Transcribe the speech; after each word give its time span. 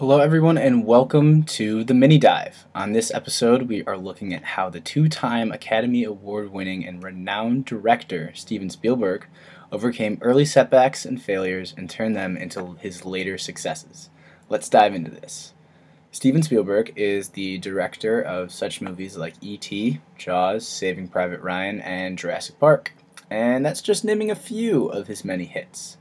Hello, 0.00 0.18
everyone, 0.18 0.56
and 0.56 0.86
welcome 0.86 1.42
to 1.42 1.84
the 1.84 1.92
mini 1.92 2.16
dive. 2.16 2.64
On 2.74 2.92
this 2.92 3.12
episode, 3.12 3.68
we 3.68 3.84
are 3.84 3.98
looking 3.98 4.32
at 4.32 4.42
how 4.42 4.70
the 4.70 4.80
two 4.80 5.10
time 5.10 5.52
Academy 5.52 6.04
Award 6.04 6.50
winning 6.50 6.86
and 6.86 7.02
renowned 7.02 7.66
director 7.66 8.32
Steven 8.34 8.70
Spielberg 8.70 9.26
overcame 9.70 10.16
early 10.22 10.46
setbacks 10.46 11.04
and 11.04 11.20
failures 11.20 11.74
and 11.76 11.90
turned 11.90 12.16
them 12.16 12.38
into 12.38 12.76
his 12.80 13.04
later 13.04 13.36
successes. 13.36 14.08
Let's 14.48 14.70
dive 14.70 14.94
into 14.94 15.10
this. 15.10 15.52
Steven 16.12 16.42
Spielberg 16.42 16.94
is 16.96 17.28
the 17.28 17.58
director 17.58 18.22
of 18.22 18.52
such 18.52 18.80
movies 18.80 19.18
like 19.18 19.34
E.T., 19.42 20.00
Jaws, 20.16 20.66
Saving 20.66 21.08
Private 21.08 21.42
Ryan, 21.42 21.82
and 21.82 22.16
Jurassic 22.16 22.58
Park. 22.58 22.94
And 23.28 23.66
that's 23.66 23.82
just 23.82 24.02
naming 24.02 24.30
a 24.30 24.34
few 24.34 24.86
of 24.86 25.08
his 25.08 25.26
many 25.26 25.44
hits. 25.44 25.98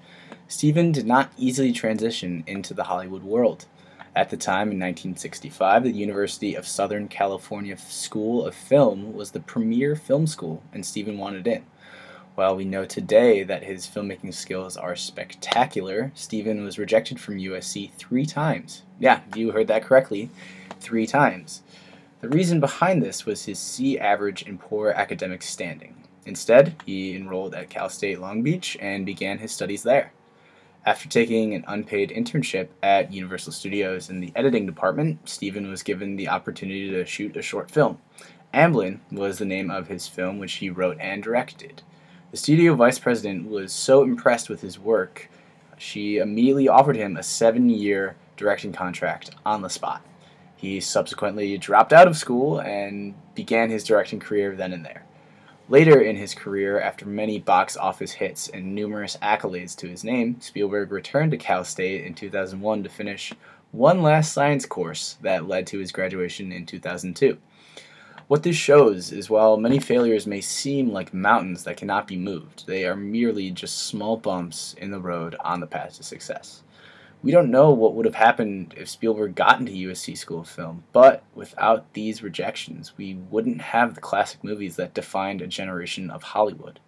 Steven 0.47 0.93
did 0.93 1.05
not 1.05 1.33
easily 1.37 1.73
transition 1.73 2.45
into 2.47 2.73
the 2.73 2.85
Hollywood 2.85 3.23
world. 3.23 3.65
At 4.15 4.31
the 4.31 4.37
time, 4.37 4.71
in 4.71 4.79
1965, 4.79 5.83
the 5.83 5.91
University 5.91 6.55
of 6.55 6.67
Southern 6.67 7.07
California 7.07 7.77
School 7.77 8.45
of 8.45 8.55
Film 8.55 9.13
was 9.13 9.31
the 9.31 9.39
premier 9.39 9.95
film 9.95 10.25
school, 10.25 10.63
and 10.73 10.85
Steven 10.85 11.17
wanted 11.17 11.45
in. 11.45 11.63
While 12.33 12.55
we 12.55 12.65
know 12.65 12.85
today 12.85 13.43
that 13.43 13.63
his 13.63 13.85
filmmaking 13.85 14.33
skills 14.33 14.77
are 14.77 14.95
spectacular, 14.95 16.11
Steven 16.15 16.63
was 16.63 16.79
rejected 16.79 17.19
from 17.19 17.37
USC 17.37 17.91
three 17.93 18.25
times. 18.25 18.83
Yeah, 18.99 19.21
you 19.35 19.51
heard 19.51 19.67
that 19.67 19.83
correctly, 19.83 20.29
three 20.79 21.05
times. 21.05 21.61
The 22.21 22.29
reason 22.29 22.59
behind 22.59 23.03
this 23.03 23.25
was 23.25 23.45
his 23.45 23.59
C 23.59 23.99
average 23.99 24.41
and 24.41 24.59
poor 24.59 24.89
academic 24.89 25.43
standing. 25.43 25.95
Instead, 26.25 26.75
he 26.85 27.15
enrolled 27.15 27.53
at 27.53 27.69
Cal 27.69 27.89
State 27.89 28.19
Long 28.19 28.41
Beach 28.41 28.75
and 28.81 29.05
began 29.05 29.37
his 29.37 29.51
studies 29.51 29.83
there. 29.83 30.13
After 30.85 31.09
taking 31.09 31.53
an 31.53 31.65
unpaid 31.67 32.09
internship 32.09 32.69
at 32.81 33.13
Universal 33.13 33.53
Studios 33.53 34.09
in 34.09 34.21
the 34.21 34.31
editing 34.35 34.65
department, 34.65 35.27
Steven 35.29 35.69
was 35.69 35.83
given 35.83 36.15
the 36.15 36.29
opportunity 36.29 36.89
to 36.89 37.05
shoot 37.05 37.35
a 37.37 37.41
short 37.41 37.69
film. 37.69 37.99
Amblin 38.53 38.99
was 39.11 39.37
the 39.37 39.45
name 39.45 39.69
of 39.69 39.87
his 39.87 40.07
film, 40.07 40.39
which 40.39 40.53
he 40.53 40.69
wrote 40.69 40.97
and 40.99 41.21
directed. 41.21 41.83
The 42.31 42.37
studio 42.37 42.75
vice 42.75 42.99
president 42.99 43.49
was 43.49 43.73
so 43.73 44.03
impressed 44.03 44.49
with 44.49 44.61
his 44.61 44.79
work, 44.79 45.29
she 45.79 46.17
immediately 46.17 46.67
offered 46.67 46.97
him 46.97 47.15
a 47.15 47.23
seven 47.23 47.69
year 47.69 48.15
directing 48.35 48.73
contract 48.73 49.31
on 49.45 49.61
the 49.61 49.69
spot. 49.69 50.05
He 50.55 50.81
subsequently 50.81 51.57
dropped 51.57 51.93
out 51.93 52.07
of 52.07 52.17
school 52.17 52.59
and 52.59 53.15
began 53.33 53.69
his 53.69 53.85
directing 53.85 54.19
career 54.19 54.55
then 54.55 54.73
and 54.73 54.85
there. 54.85 55.05
Later 55.69 56.01
in 56.01 56.15
his 56.15 56.33
career, 56.33 56.79
after 56.79 57.05
many 57.05 57.37
box 57.37 57.77
office 57.77 58.13
hits 58.13 58.47
and 58.47 58.73
numerous 58.73 59.17
accolades 59.21 59.75
to 59.77 59.87
his 59.87 60.03
name, 60.03 60.41
Spielberg 60.41 60.91
returned 60.91 61.29
to 61.29 61.37
Cal 61.37 61.63
State 61.63 62.05
in 62.05 62.15
2001 62.15 62.81
to 62.81 62.89
finish 62.89 63.33
one 63.71 64.01
last 64.01 64.33
science 64.33 64.65
course 64.65 65.17
that 65.21 65.47
led 65.47 65.67
to 65.67 65.77
his 65.77 65.91
graduation 65.91 66.51
in 66.51 66.65
2002. 66.65 67.37
What 68.27 68.41
this 68.41 68.55
shows 68.55 69.11
is 69.11 69.29
while 69.29 69.57
many 69.57 69.77
failures 69.77 70.25
may 70.25 70.41
seem 70.41 70.91
like 70.91 71.13
mountains 71.13 71.65
that 71.65 71.77
cannot 71.77 72.07
be 72.07 72.17
moved, 72.17 72.65
they 72.65 72.85
are 72.85 72.95
merely 72.95 73.51
just 73.51 73.77
small 73.85 74.17
bumps 74.17 74.73
in 74.79 74.89
the 74.89 74.99
road 74.99 75.35
on 75.41 75.59
the 75.59 75.67
path 75.67 75.97
to 75.97 76.03
success. 76.03 76.63
We 77.21 77.31
don't 77.33 77.51
know 77.51 77.71
what 77.71 77.95
would 77.95 78.05
have 78.05 78.15
happened 78.15 78.73
if 78.77 78.87
Spielberg 78.87 79.35
got 79.35 79.59
into 79.59 79.73
USC 79.73 80.17
School 80.17 80.39
of 80.39 80.47
Film, 80.47 80.85
but 80.93 81.23
without 81.35 81.93
these 81.93 82.23
rejections, 82.23 82.93
we 82.97 83.15
wouldn't 83.15 83.61
have 83.61 83.93
the 83.93 84.01
classic 84.01 84.41
movies 84.41 84.77
that 84.77 84.93
defined 84.93 85.41
a 85.41 85.47
generation 85.47 86.09
of 86.09 86.23
Hollywood. 86.23 86.79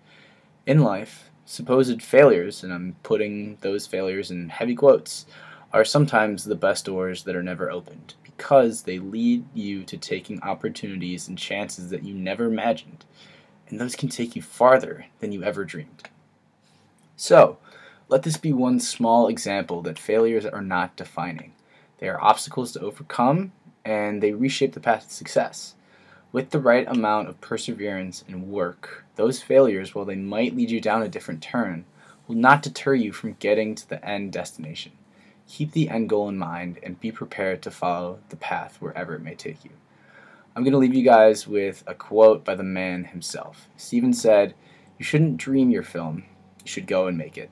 In 0.66 0.80
life, 0.80 1.32
supposed 1.44 2.02
failures, 2.02 2.64
and 2.64 2.72
I'm 2.72 2.96
putting 3.04 3.58
those 3.60 3.88
failures 3.88 4.32
in 4.32 4.48
heavy 4.48 4.74
quotes, 4.74 5.26
are 5.74 5.84
sometimes 5.84 6.46
the 6.46 6.56
best 6.56 6.86
doors 6.86 7.24
that 7.24 7.36
are 7.36 7.44
never 7.44 7.70
opened 7.70 8.14
because 8.24 8.84
they 8.84 9.00
lead 9.00 9.46
you 9.54 9.84
to 9.84 9.98
taking 9.98 10.42
opportunities 10.44 11.28
and 11.28 11.38
chances 11.38 11.90
that 11.90 12.04
you 12.04 12.14
never 12.14 12.46
imagined, 12.46 13.04
and 13.68 13.80
those 13.80 13.96
can 13.96 14.08
take 14.08 14.36
you 14.36 14.42
farther 14.42 15.06
than 15.20 15.34
you 15.34 15.44
ever 15.44 15.66
dreamed. 15.66 16.10
So, 17.18 17.58
let 18.12 18.24
this 18.24 18.36
be 18.36 18.52
one 18.52 18.78
small 18.82 19.30
example 19.30 19.82
that 19.84 19.98
failures 19.98 20.46
are 20.46 20.62
not 20.62 20.98
defining. 20.98 21.54
They 22.00 22.10
are 22.10 22.22
obstacles 22.22 22.74
to 22.74 22.82
overcome, 22.82 23.54
and 23.86 24.22
they 24.22 24.34
reshape 24.34 24.74
the 24.74 24.82
path 24.82 25.08
to 25.08 25.14
success. 25.14 25.76
With 26.34 26.50
the 26.50 26.60
right 26.60 26.86
amount 26.90 27.30
of 27.30 27.40
perseverance 27.40 28.26
and 28.28 28.50
work, 28.50 29.06
those 29.16 29.42
failures, 29.42 29.96
while 29.96 30.04
they 30.04 30.18
might 30.18 30.58
lead 30.58 30.72
you 30.72 30.82
down 30.82 31.02
a 31.02 31.08
different 31.08 31.42
turn, 31.42 31.86
will 32.28 32.36
not 32.36 32.62
deter 32.62 32.94
you 32.94 33.14
from 33.14 33.38
getting 33.40 33.76
to 33.76 33.88
the 33.88 34.06
end 34.06 34.34
destination. 34.34 34.92
Keep 35.48 35.72
the 35.72 35.88
end 35.88 36.10
goal 36.10 36.28
in 36.28 36.38
mind 36.38 36.80
and 36.84 37.00
be 37.00 37.14
prepared 37.14 37.62
to 37.62 37.72
follow 37.72 38.20
the 38.28 38.36
path 38.36 38.76
wherever 38.82 39.16
it 39.16 39.22
may 39.22 39.36
take 39.36 39.64
you. 39.64 39.72
I'm 40.54 40.64
going 40.64 40.74
to 40.74 40.80
leave 40.80 40.94
you 40.94 41.06
guys 41.06 41.48
with 41.48 41.82
a 41.88 41.94
quote 41.94 42.44
by 42.44 42.56
the 42.56 42.64
man 42.64 43.06
himself. 43.06 43.70
Steven 43.78 44.12
said, 44.12 44.54
You 45.00 45.06
shouldn't 45.06 45.38
dream 45.38 45.70
your 45.70 45.84
film, 45.84 46.26
you 46.66 46.70
should 46.70 46.88
go 46.88 47.08
and 47.08 47.18
make 47.18 47.38
it. 47.38 47.50